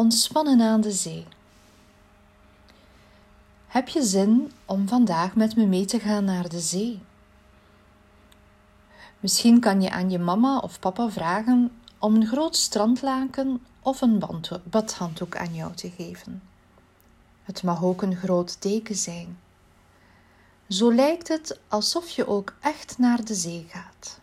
[0.00, 1.26] Ontspannen aan de zee.
[3.66, 7.00] Heb je zin om vandaag met me mee te gaan naar de zee?
[9.20, 14.22] Misschien kan je aan je mama of papa vragen om een groot strandlaken of een
[14.64, 16.42] badhanddoek aan jou te geven.
[17.42, 19.38] Het mag ook een groot deken zijn.
[20.68, 24.19] Zo lijkt het alsof je ook echt naar de zee gaat.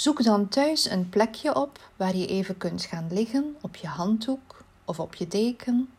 [0.00, 4.64] Zoek dan thuis een plekje op waar je even kunt gaan liggen op je handdoek
[4.84, 5.90] of op je deken.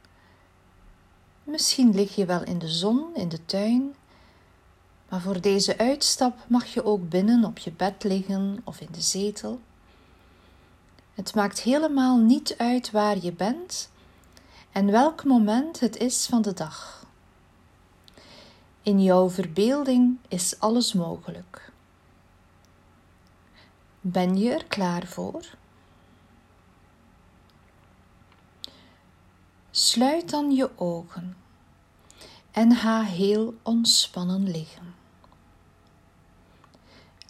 [1.44, 3.96] Misschien lig je wel in de zon in de tuin,
[5.10, 9.02] maar voor deze uitstap mag je ook binnen op je bed liggen of in de
[9.02, 9.60] zetel.
[11.14, 13.90] Het maakt helemaal niet uit waar je bent
[14.72, 17.06] en welk moment het is van de dag.
[18.82, 21.71] In jouw verbeelding is alles mogelijk.
[24.04, 25.46] Ben je er klaar voor?
[29.72, 31.38] Sluit dan je ogen
[32.52, 34.96] en ga heel ontspannen liggen.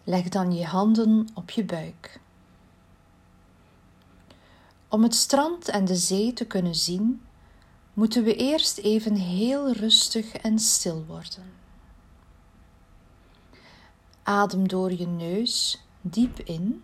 [0.03, 2.19] Leg dan je handen op je buik.
[4.87, 7.21] Om het strand en de zee te kunnen zien,
[7.93, 11.53] moeten we eerst even heel rustig en stil worden.
[14.23, 16.83] Adem door je neus diep in.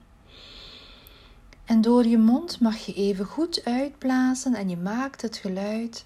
[1.66, 6.06] En door je mond mag je even goed uitblazen en je maakt het geluid.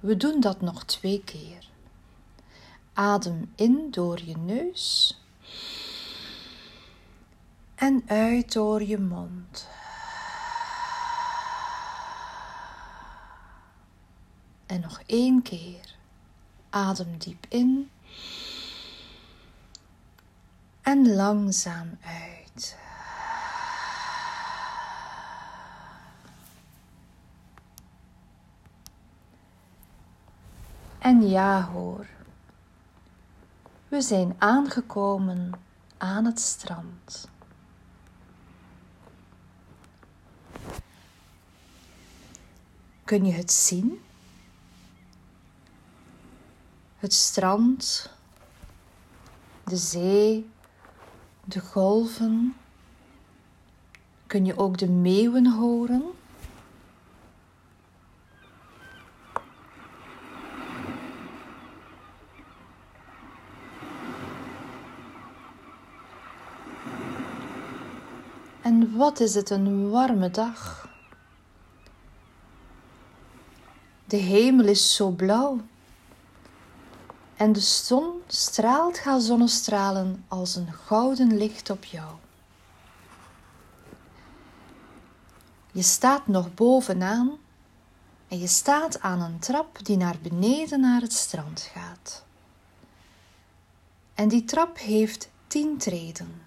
[0.00, 1.68] We doen dat nog twee keer.
[2.92, 5.18] Adem in door je neus
[7.74, 9.68] en uit door je mond.
[14.66, 15.93] En nog één keer.
[16.74, 17.90] Adem diep in.
[20.82, 22.76] En langzaam uit.
[30.98, 32.06] En ja hoor,
[33.88, 35.52] we zijn aangekomen
[35.98, 37.28] aan het strand.
[43.04, 44.03] Kun je het zien?
[47.04, 48.10] Het strand,
[49.64, 50.50] de zee,
[51.44, 52.54] de golven.
[54.26, 56.02] Kun je ook de meeuwen horen?
[68.62, 70.88] En wat is het een warme dag?
[74.04, 75.60] De hemel is zo blauw
[77.44, 82.14] en de zon straalt haar zonnestralen als een gouden licht op jou.
[85.72, 87.36] Je staat nog bovenaan
[88.28, 92.24] en je staat aan een trap die naar beneden naar het strand gaat.
[94.14, 96.42] En die trap heeft tien treden.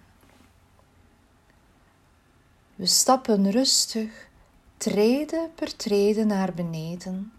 [2.75, 4.27] We stappen rustig,
[4.77, 7.31] treden per treden naar beneden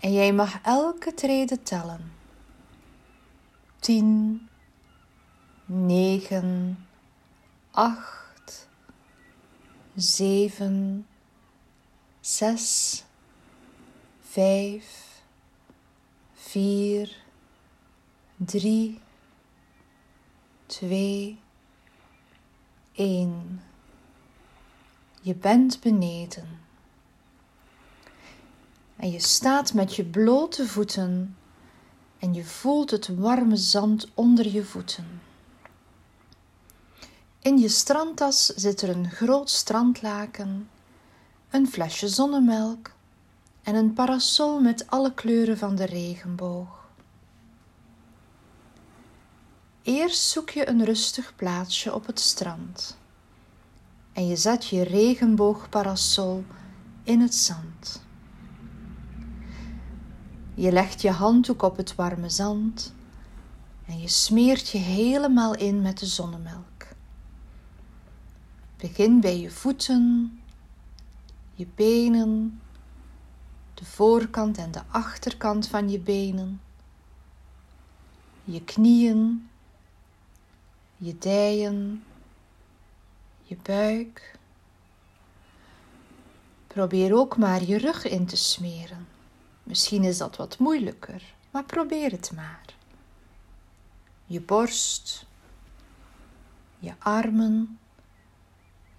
[0.00, 2.17] en jij mag elke trede tellen
[3.78, 4.48] tien,
[5.66, 6.78] negen,
[7.70, 8.68] acht,
[9.94, 11.06] zeven,
[12.20, 13.04] zes,
[14.20, 15.22] vijf,
[16.32, 17.16] vier,
[18.36, 19.00] drie,
[20.66, 21.40] twee,
[22.92, 23.62] één.
[25.20, 26.60] Je bent beneden.
[28.96, 31.36] En je staat met je blote voeten
[32.18, 35.20] en je voelt het warme zand onder je voeten.
[37.38, 40.68] In je strandtas zit er een groot strandlaken,
[41.50, 42.90] een flesje zonnemelk
[43.62, 46.86] en een parasol met alle kleuren van de regenboog.
[49.82, 52.96] Eerst zoek je een rustig plaatsje op het strand
[54.18, 56.44] en je zet je regenboogparasol
[57.02, 58.02] in het zand.
[60.58, 62.94] Je legt je handdoek op het warme zand
[63.86, 66.86] en je smeert je helemaal in met de zonnemelk.
[68.76, 70.32] Begin bij je voeten,
[71.54, 72.60] je benen,
[73.74, 76.60] de voorkant en de achterkant van je benen,
[78.44, 79.48] je knieën,
[80.96, 82.04] je dijen,
[83.42, 84.38] je buik.
[86.66, 89.16] Probeer ook maar je rug in te smeren.
[89.68, 92.64] Misschien is dat wat moeilijker, maar probeer het maar.
[94.26, 95.26] Je borst,
[96.78, 97.78] je armen,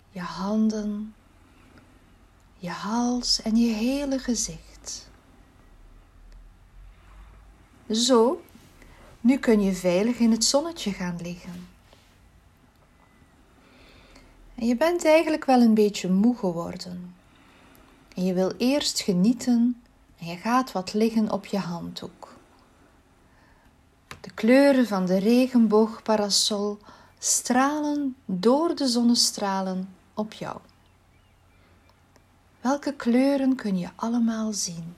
[0.10, 1.16] je handen,
[2.58, 5.10] je hals en je hele gezicht.
[7.92, 8.44] Zo,
[9.22, 11.68] nu kun je veilig in het zonnetje gaan liggen.
[14.56, 17.16] En je bent eigenlijk wel een beetje moe geworden.
[18.16, 19.89] En je wil eerst genieten en
[20.20, 22.38] je gaat wat liggen op je handdoek.
[24.22, 26.78] De kleuren van de regenboogparasol
[27.20, 30.58] stralen door de zonnestralen op jou.
[32.62, 34.96] Welke kleuren kun je allemaal zien?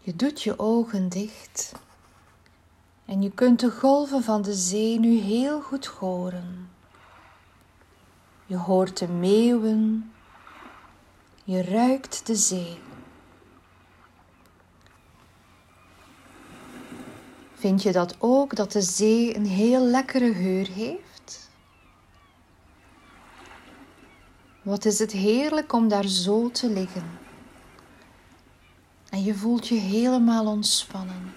[0.00, 1.72] Je doet je ogen dicht
[3.04, 6.70] en je kunt de golven van de zee nu heel goed horen.
[8.48, 10.12] Je hoort de meeuwen,
[11.44, 12.78] je ruikt de zee.
[17.54, 21.50] Vind je dat ook, dat de zee een heel lekkere geur heeft?
[24.62, 27.18] Wat is het heerlijk om daar zo te liggen.
[29.10, 31.27] En je voelt je helemaal ontspannen.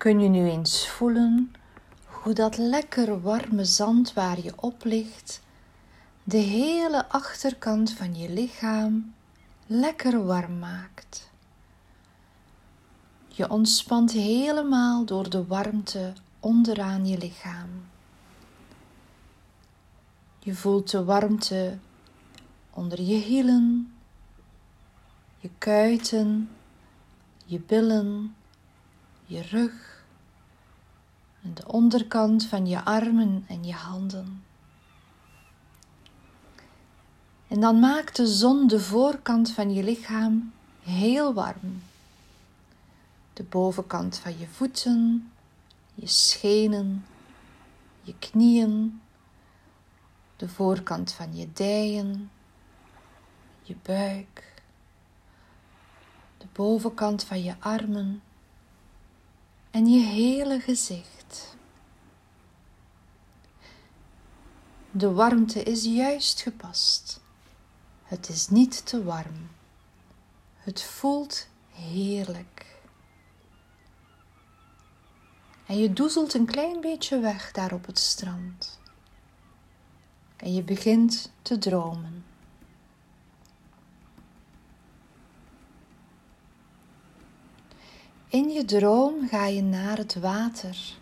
[0.00, 1.52] Kun je nu eens voelen
[2.06, 5.40] hoe dat lekker warme zand waar je op ligt,
[6.24, 9.14] de hele achterkant van je lichaam
[9.66, 11.30] lekker warm maakt.
[13.28, 17.70] Je ontspant helemaal door de warmte onderaan je lichaam.
[20.38, 21.78] Je voelt de warmte
[22.70, 23.94] onder je hielen,
[25.38, 26.50] je kuiten,
[27.44, 28.34] je billen,
[29.26, 29.89] je rug
[31.42, 34.44] en de onderkant van je armen en je handen.
[37.48, 40.52] En dan maakt de zon de voorkant van je lichaam
[40.82, 41.82] heel warm.
[43.32, 45.30] De bovenkant van je voeten,
[45.94, 47.04] je schenen,
[48.02, 49.00] je knieën,
[50.36, 52.30] de voorkant van je dijen,
[53.62, 54.62] je buik,
[56.38, 58.22] de bovenkant van je armen
[59.70, 61.19] en je hele gezicht.
[64.92, 67.20] De warmte is juist gepast.
[68.02, 69.50] Het is niet te warm.
[70.56, 72.80] Het voelt heerlijk.
[75.66, 78.80] En je doezelt een klein beetje weg daar op het strand.
[80.36, 82.24] En je begint te dromen.
[88.28, 90.96] In je droom ga je naar het water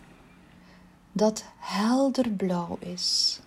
[1.12, 3.40] dat helder blauw is.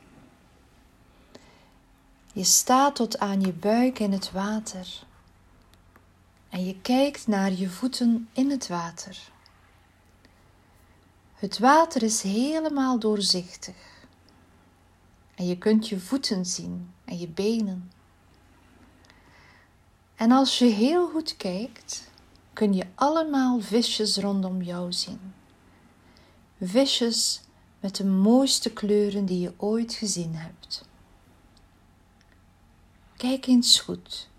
[2.34, 5.04] Je staat tot aan je buik in het water
[6.50, 9.32] en je kijkt naar je voeten in het water.
[11.34, 13.76] Het water is helemaal doorzichtig
[15.36, 17.92] en je kunt je voeten zien en je benen.
[20.16, 22.10] En als je heel goed kijkt,
[22.54, 25.34] kun je allemaal visjes rondom jou zien.
[26.62, 27.42] Visjes
[27.80, 30.90] met de mooiste kleuren die je ooit gezien hebt.
[33.22, 34.30] Kijk eens goed.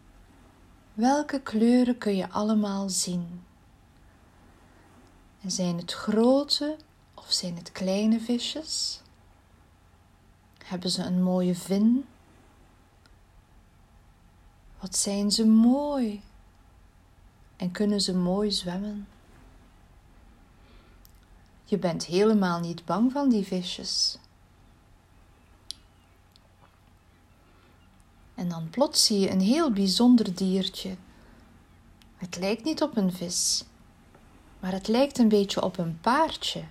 [0.94, 3.42] Welke kleuren kun je allemaal zien?
[5.40, 6.76] En zijn het grote
[7.14, 9.00] of zijn het kleine visjes?
[10.64, 12.04] Hebben ze een mooie vin?
[14.80, 16.22] Wat zijn ze mooi
[17.56, 19.08] en kunnen ze mooi zwemmen.
[21.64, 24.18] Je bent helemaal niet bang van die visjes.
[28.42, 30.96] En dan plots zie je een heel bijzonder diertje.
[32.16, 33.64] Het lijkt niet op een vis,
[34.60, 36.64] maar het lijkt een beetje op een paardje.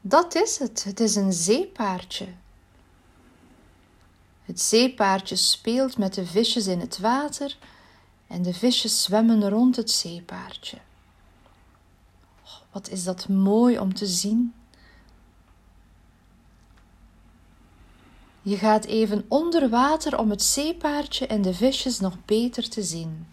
[0.00, 2.26] Dat is het, het is een zeepaardje.
[4.42, 7.56] Het zeepaardje speelt met de visjes in het water
[8.26, 10.78] en de visjes zwemmen rond het zeepaardje.
[12.44, 14.54] Oh, wat is dat mooi om te zien.
[18.46, 23.26] Je gaat even onder water om het zeepaardje en de visjes nog beter te zien.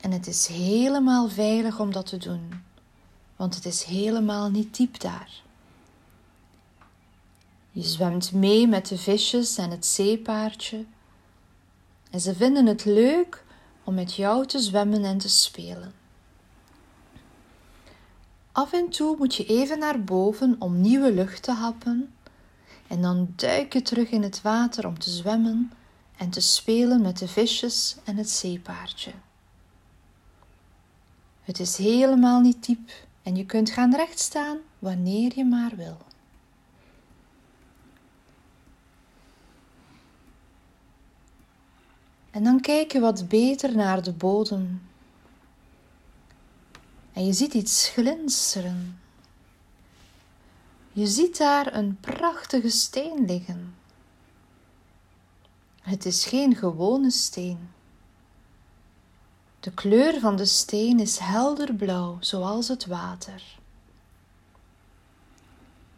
[0.00, 2.62] En het is helemaal veilig om dat te doen,
[3.36, 5.42] want het is helemaal niet diep daar.
[7.70, 10.84] Je zwemt mee met de visjes en het zeepaardje.
[12.10, 13.44] En ze vinden het leuk
[13.84, 15.94] om met jou te zwemmen en te spelen.
[18.52, 22.12] Af en toe moet je even naar boven om nieuwe lucht te happen
[22.90, 25.72] en dan duik je terug in het water om te zwemmen
[26.16, 29.12] en te spelen met de visjes en het zeepaardje.
[31.42, 32.90] Het is helemaal niet diep
[33.22, 35.96] en je kunt gaan rechtstaan wanneer je maar wil.
[42.30, 44.82] En dan kijk je wat beter naar de bodem.
[47.12, 48.99] En je ziet iets glinsteren.
[50.92, 53.74] Je ziet daar een prachtige steen liggen.
[55.80, 57.70] Het is geen gewone steen.
[59.60, 63.58] De kleur van de steen is helder blauw, zoals het water.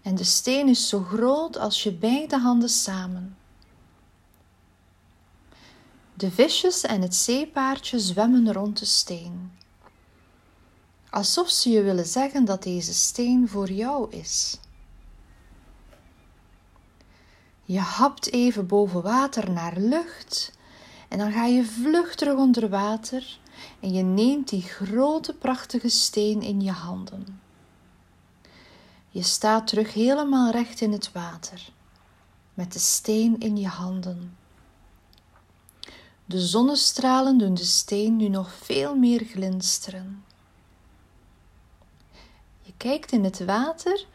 [0.03, 3.37] En de steen is zo groot als je beide handen samen.
[6.15, 9.53] De visjes en het zeepaardje zwemmen rond de steen,
[11.11, 14.59] alsof ze je willen zeggen dat deze steen voor jou is.
[17.65, 20.53] Je hapt even boven water naar lucht
[21.09, 23.39] en dan ga je vlug terug onder water
[23.81, 27.41] en je neemt die grote prachtige steen in je handen.
[29.09, 31.73] Je staat terug helemaal recht in het water,
[32.55, 34.37] met de steen in je handen.
[36.25, 40.25] De zonnestralen doen de steen nu nog veel meer glinsteren.
[42.63, 44.07] Je kijkt in het water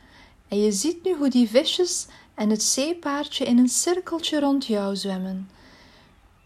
[0.48, 4.96] en je ziet nu hoe die visjes en het zeepaardje in een cirkeltje rond jou
[4.96, 5.50] zwemmen.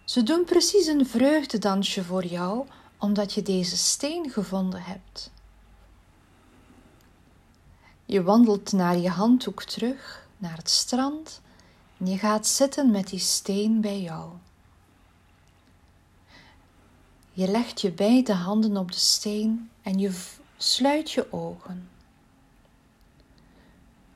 [0.06, 2.66] Ze doen precies een vreugdedansje voor jou,
[2.98, 5.32] omdat je deze steen gevonden hebt.
[8.06, 11.42] Je wandelt naar je handdoek terug, naar het strand,
[11.98, 14.30] en je gaat zitten met die steen bij jou.
[17.32, 20.20] Je legt je beide handen op de steen en je
[20.58, 21.90] sluit je ogen.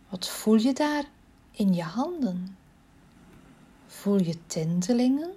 [0.09, 1.03] Wat voel je daar
[1.55, 2.57] in je handen?
[3.87, 5.33] Voel je tintelingen?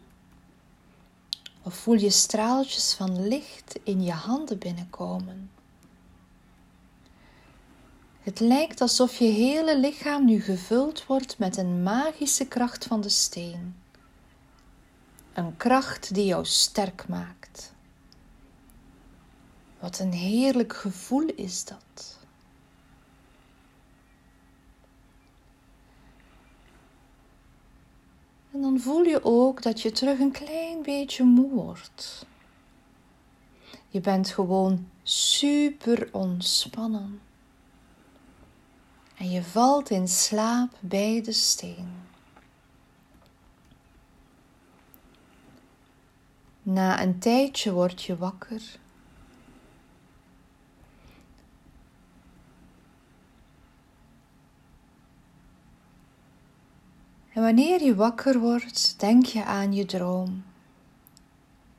[1.62, 5.50] Of voel je straaltjes van licht in je handen binnenkomen?
[8.20, 13.08] Het lijkt alsof je hele lichaam nu gevuld wordt met een magische kracht van de
[13.08, 13.76] steen.
[15.32, 17.72] Een kracht die jou sterk maakt.
[19.80, 22.17] Wat een heerlijk gevoel is dat.
[28.52, 32.26] En dan voel je ook dat je terug een klein beetje moe wordt.
[33.88, 37.20] Je bent gewoon super ontspannen.
[39.16, 42.06] En je valt in slaap bij de steen.
[46.62, 48.62] Na een tijdje word je wakker.
[57.38, 60.44] En wanneer je wakker wordt, denk je aan je droom.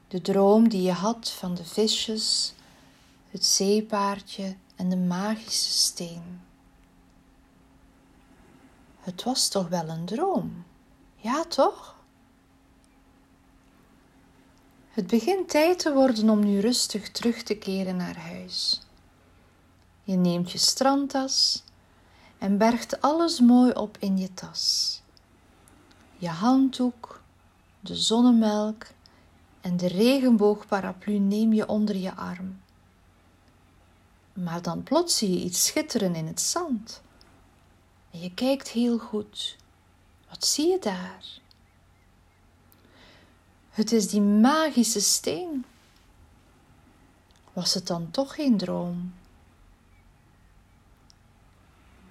[0.08, 2.54] De droom die je had van de visjes,
[3.30, 6.42] het zeepaardje en de magische steen.
[9.00, 10.64] Het was toch wel een droom?
[11.16, 11.96] Ja, toch?
[14.90, 18.82] Het begint tijd te worden om nu rustig terug te keren naar huis.
[20.04, 21.64] Je neemt je strandtas
[22.38, 24.99] en bergt alles mooi op in je tas
[26.20, 27.22] je handdoek,
[27.80, 28.86] de zonnemelk
[29.62, 32.62] en de regenboogparaplu neem je onder je arm.
[34.34, 37.02] Maar dan plots zie je iets schitteren in het zand.
[38.12, 39.58] En je kijkt heel goed.
[40.30, 41.26] Wat zie je daar?
[43.70, 45.66] Het is die magische steen.
[47.54, 49.14] Was het dan toch geen droom?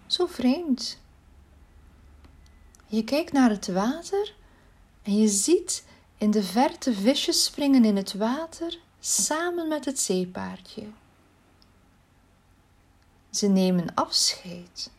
[0.07, 0.99] Zo vreemd.
[2.91, 4.35] Je kijkt naar het water
[5.03, 5.85] en je ziet
[6.19, 10.87] in de verte visjes springen in het water samen met het zeepaardje.
[13.31, 14.91] Ze nemen afscheid,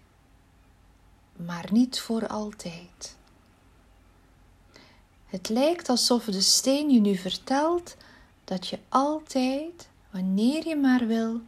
[1.36, 3.17] maar niet voor altijd.
[5.25, 7.96] Het lijkt alsof de steen je nu vertelt
[8.43, 11.41] dat je altijd, wanneer je maar wil,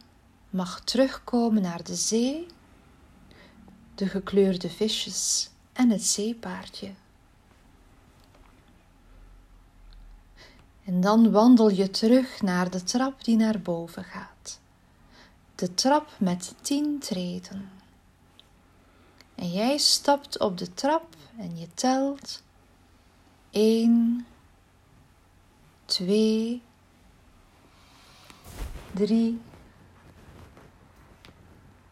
[0.50, 2.46] mag terugkomen naar de zee,
[3.94, 6.92] de gekleurde visjes en het zeepaardje.
[10.84, 14.60] En dan wandel je terug naar de trap die naar boven gaat.
[15.54, 17.70] De trap met tien treden.
[19.34, 22.42] En jij stapt op de trap en je telt
[23.50, 24.26] 1,
[25.84, 26.62] 2,
[28.92, 29.40] 3,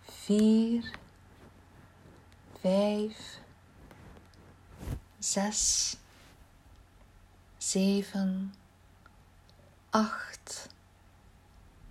[0.02, 0.90] 4,
[2.60, 3.39] 5,
[5.22, 5.96] 6,
[7.58, 8.54] 7,
[9.90, 10.68] 8,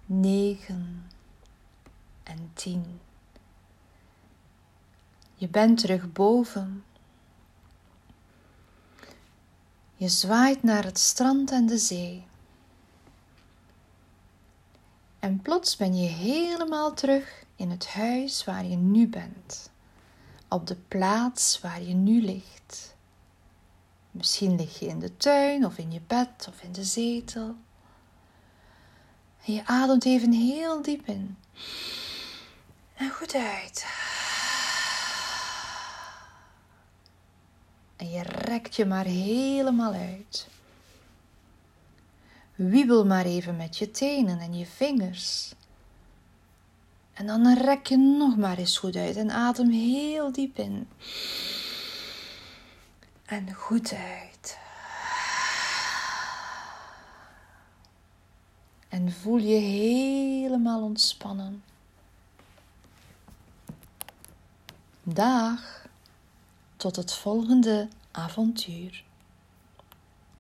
[0.06, 1.10] 9
[2.24, 3.00] en 10.
[5.36, 6.84] Je bent terug boven.
[9.96, 12.26] Je zwaait naar het strand en de zee.
[15.20, 19.72] En plots ben je helemaal terug in het huis waar je nu bent,
[20.48, 22.98] op de plaats waar je nu ligt.
[24.20, 27.56] Misschien lig je in de tuin of in je bed of in de zetel.
[29.46, 31.38] En je ademt even heel diep in
[32.96, 33.86] en goed uit.
[37.96, 40.48] En je rekt je maar helemaal uit.
[42.56, 45.54] Wiebel maar even met je tenen en je vingers.
[47.14, 50.88] En dan rek je nog maar eens goed uit en adem heel diep in.
[53.30, 54.58] En goed uit.
[58.88, 61.64] En voel je helemaal ontspannen.
[65.04, 65.86] Dag,
[66.76, 69.04] tot het volgende avontuur.